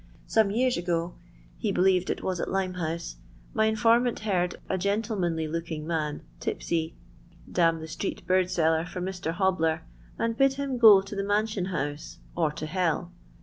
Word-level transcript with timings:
Some 0.25 0.49
years 0.49 0.77
ago, 0.77 1.13
he 1.59 1.71
believed 1.71 2.09
it 2.09 2.23
was 2.23 2.39
at 2.39 2.49
Limehouse, 2.49 3.17
my 3.53 3.67
infonnant 3.67 4.21
heard 4.21 4.55
a 4.67 4.75
gen 4.75 5.03
tlemanly 5.03 5.47
looking 5.47 5.85
man, 5.85 6.23
tipsy, 6.39 6.95
d— 7.51 7.61
n 7.61 7.77
the 7.79 7.87
street 7.87 8.25
bird 8.25 8.49
seller 8.49 8.83
for 8.83 8.99
Mr. 8.99 9.31
Ifobbler, 9.35 9.81
and 10.17 10.35
bid 10.35 10.53
him 10.53 10.79
go 10.79 11.01
to 11.03 11.15
the 11.15 11.23
Mansion 11.23 11.65
House, 11.65 12.17
or 12.35 12.51
to 12.51 12.65
h— 12.65 12.75
I. 12.75 13.05